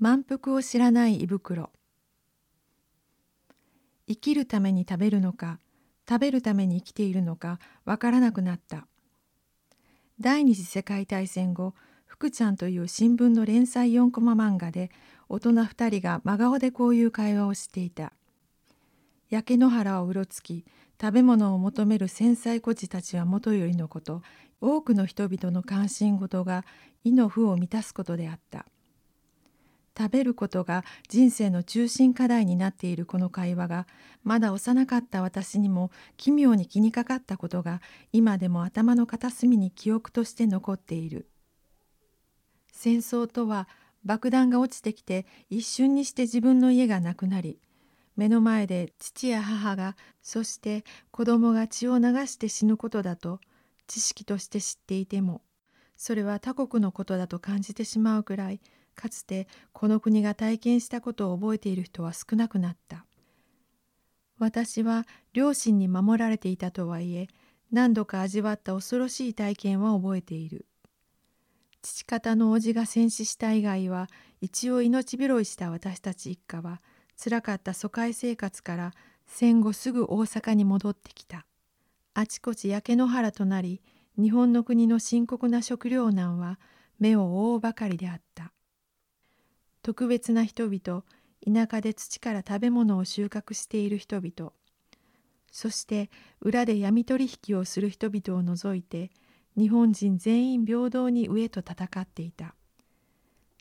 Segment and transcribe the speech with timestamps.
[0.00, 1.70] 満腹を知らない胃袋。
[4.06, 5.58] 生きるために食べるのか
[6.08, 8.86] 食べるために生きているのかわからなくなった。
[10.20, 11.74] 第二次世界大戦後
[12.06, 14.92] 福ちゃんという新聞の連載4コマ漫画で
[15.28, 18.12] 大人2人が真顔でこういう会話をしていた。
[19.30, 20.64] 焼け野原をうろつき
[21.00, 24.22] 食べ物を求める繊細孤児たちはもとよりのこと
[24.60, 26.64] 多くの人々の関心事が
[27.02, 28.64] 意の負を満たすことであった。
[29.98, 33.86] 食べることが人生の中心課題になっているこの会話が
[34.22, 41.28] まだ幼かった私にも奇妙に気にかかったことが今でも頭の片隅に記憶として残っている。
[42.70, 43.66] 戦争とは
[44.04, 47.60] 爆弾が落ちてきて一瞬にして自分の家がなくなり
[48.16, 53.40] 目の前で父や母がそして子供が血を流して死ぬことだと
[53.88, 55.42] 知識として知っていても
[55.96, 58.60] それは他国のことだと感じてしまうくらい
[58.98, 63.06] かつてこの国が体験したことを覚えている人は少なくなった。
[64.38, 67.28] 私は両親に守られていたとはいえ
[67.70, 70.66] 何度か味わった恐ろしい体験は覚えている。
[71.80, 74.08] 父方の叔父が戦死した以外は
[74.40, 76.82] 一応命拾いした私たち一家は
[77.16, 78.92] つらかった疎開生活から
[79.26, 81.46] 戦後すぐ大阪に戻ってきた。
[82.14, 83.80] あちこち焼け野原となり
[84.20, 86.58] 日本の国の深刻な食糧難は
[86.98, 88.52] 目を覆うばかりであった。
[89.88, 91.02] 特別な人々
[91.42, 94.52] 田舎で土から食べ物を収穫している人々。
[95.50, 96.10] そして
[96.42, 99.10] 裏で闇取引をする人々を除いて
[99.56, 102.54] 日本人全員平等に飢えと戦っていた。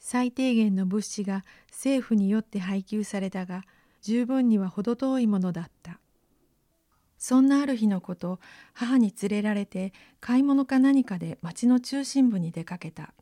[0.00, 3.62] 最低限の物資が政府によって配給されたが
[4.02, 6.00] 十分には程遠いものだった。
[7.18, 8.40] そんなある日のこと
[8.72, 13.14] 母に連れられて買い物か何かで町の中心部に出かけた。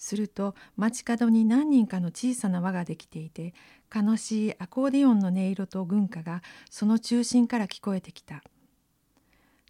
[0.00, 3.52] すると街角に何人かの小さな輪ができていて
[3.94, 8.42] 悲しいアコーディオンの音色と軍歌がその中心から聞こえてきた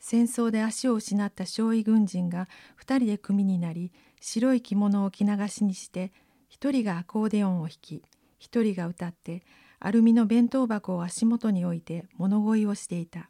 [0.01, 2.49] 戦争で足を失った少尉軍人が
[2.81, 6.13] 2人で組になり白い着物を着流しにして
[6.57, 8.05] 1人がアコーディオンを弾き
[8.41, 9.43] 1人が歌って
[9.81, 13.29] アルミの弁当箱を足元に置いて物乞いをしていた。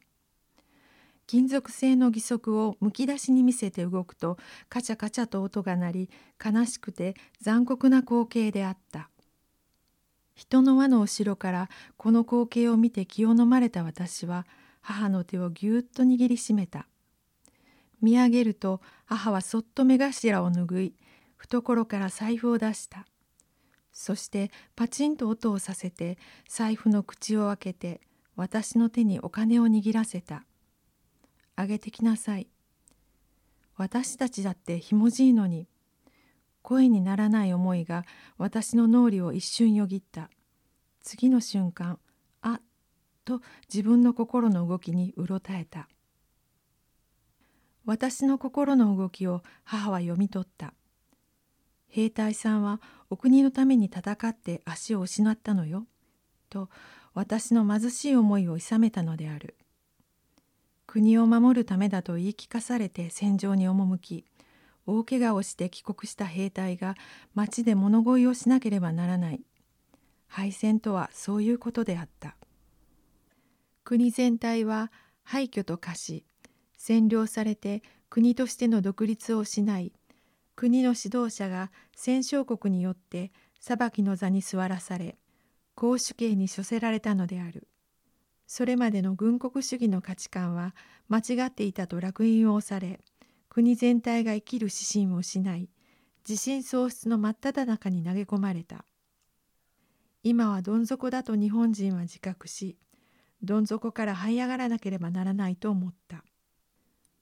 [1.31, 4.37] 金属製の義足をむき出しに見せて動くと
[4.67, 6.09] カチャカチャと音が鳴り
[6.43, 9.09] 悲しくて残酷な光景であった。
[10.35, 14.45] 人の輪の後ろからこの光景を見て気を飲まれた私は
[14.81, 16.85] 母の手をぎゅっと握りしめた。
[18.01, 20.95] 見上げると母はそっと目頭を拭い
[21.37, 23.05] 懐から財布を出した。
[23.93, 26.17] そしてパチンと音をさせて
[26.49, 28.01] 財布の口を開けて
[28.35, 30.43] 私の手にお金を握らせた。
[31.61, 32.47] あげてきなさい。
[33.77, 35.67] 私たちだってひもじいのに。
[36.63, 38.03] 声にならない思いが
[38.37, 40.29] 私の脳裏を一瞬よぎった。
[41.01, 41.99] 次の瞬間、
[42.41, 42.61] あっ
[43.25, 43.41] と
[43.71, 45.87] 自分の心の動きにうろたえた。
[47.85, 50.73] 私の心の動きを母は読み取った。
[51.87, 55.85] 兵隊さんはお国のために戦って足を失ったのよ。
[56.49, 56.69] と
[57.13, 59.57] 私の貧しい思いをいさめたのである。
[60.91, 64.25] 国を守るためだと言い聞かされて戦場に赴き
[64.85, 66.95] 大怪我をして帰国した兵隊が
[67.33, 69.39] 町で物乞いをしなければならない。
[70.27, 72.35] 敗戦とはそういうことであった。
[73.85, 74.91] 国全体は
[75.23, 76.25] 廃墟と化し
[76.77, 79.93] 占領されて国としての独立を失い。
[80.57, 83.31] 国の指導者が戦勝国によって
[83.61, 85.15] 裁きの座に座らされ
[85.73, 87.69] 公主刑に処せられたのである。
[88.53, 90.75] それまでの軍国主義の価値観は
[91.07, 92.99] 間違っていたと烙印を押され
[93.47, 95.69] 国全体が生きる指針を失い
[96.27, 98.83] 自信喪失の真っ只中に投げ込まれた。
[100.21, 102.77] 今はどん底だと日本人は自覚し
[103.41, 106.25] どん底から這い上がらなければならないと思った。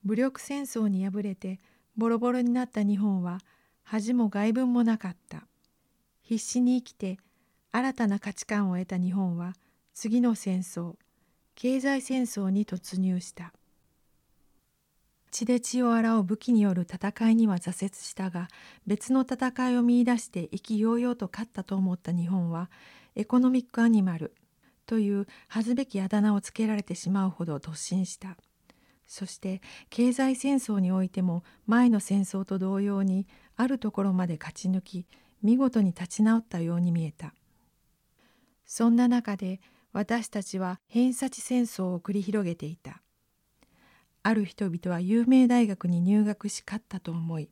[0.04, 1.60] 武力戦争に敗れて
[1.96, 3.38] ボロボロになった日本は
[3.84, 5.46] 恥も外聞もなかった。
[6.24, 7.20] 必死に生きて
[7.72, 9.54] 新たな価値観を得た日本は
[9.94, 10.96] 次の戦争。
[11.62, 13.52] 経済戦争に突入した。
[15.30, 18.48] 血で血を洗う武器による戦いには挫折したが
[18.88, 22.72] 別の戦いを見いだして意気揚々と勝ったと思った日本は
[23.18, 24.34] エコノミックアニマル
[24.86, 28.38] という恥ずべきあだ名をつけられてしまうほど突進した。
[29.06, 33.28] そして経済戦争においても前の戦争と同様に
[33.58, 35.06] あるところまで勝ち抜き
[35.44, 37.34] 見事に立ち直ったように見えた。
[38.66, 39.60] そんな中で
[39.94, 43.02] 私たちは偏差値戦争を繰り広げていた。
[44.24, 47.50] ある人々は有名大学に入学し勝ったと思い、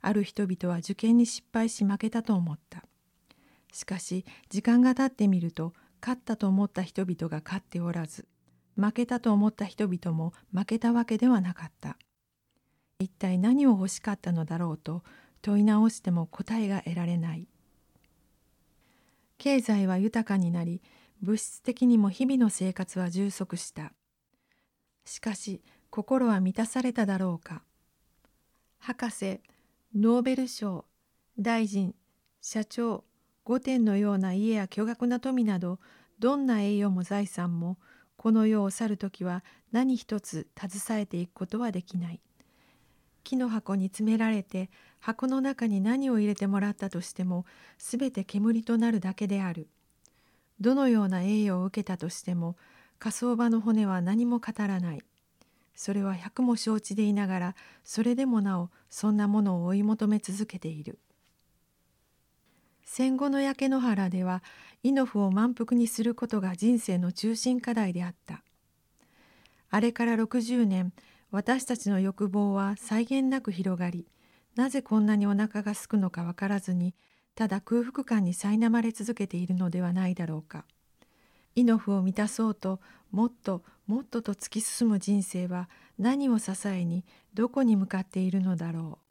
[0.00, 2.84] ある人々は受験に失敗し負けたと思った。
[3.72, 8.26] しかし時間が経ってみると勝ったと思った人々が勝っておらず
[8.76, 11.96] 負けたと思った人々も負けたわけではなかった
[12.98, 15.02] 一体何を欲しかったのだろうと
[15.42, 17.46] 問い直しても答えが得られない
[19.38, 20.82] 経済は豊かになり
[21.22, 23.92] 物質的にも日々の生活は充足した。
[25.04, 27.62] しかし心は満たされただろうか。
[28.78, 29.40] 博士
[29.94, 30.86] ノーベル賞
[31.38, 31.94] 大臣
[32.40, 33.04] 社長
[33.44, 35.78] 御殿のような家や巨額な富など
[36.18, 37.76] どんな栄養も財産も
[38.16, 39.42] この世を去る時は
[39.72, 42.20] 何一つ携えていくことはできない。
[43.24, 47.44] 木の箱に詰められて箱の中に何を入れてもらったとしても
[47.78, 49.68] 全て煙となるだけである。
[50.60, 52.56] どのような栄誉を受けたとしても
[52.98, 55.02] 火葬場の骨は何も語らない。
[55.74, 60.98] それは百も承知でいながらそれでもなおそんなものを追い求め続けている。
[62.84, 64.42] 戦後の焼け野原では
[64.82, 68.42] 猪ノを満腹にすることが人生の中心課題であった。
[69.70, 70.92] あれから60年
[71.30, 74.06] 私たちの欲望は際限なく広がり
[74.56, 76.94] なぜこんなにお腹がすくのか分からずに
[77.40, 80.66] ただ空腹感に苛まれ続けているのではないだろうか。
[81.54, 82.80] イノフを満たそうと
[83.12, 87.02] もっともっとと突き進む人生は何を支えに
[87.32, 89.09] どこに向かっているのだろう。